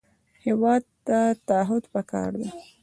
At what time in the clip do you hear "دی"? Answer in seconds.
2.39-2.49